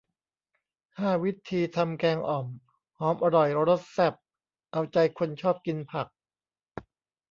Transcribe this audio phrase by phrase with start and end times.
[0.99, 2.47] ห้า วิธีทำแกงอ่อม
[2.99, 4.13] หอมอร่อยรสแซ่บ
[4.71, 6.07] เอาใจคนชอบกินผัก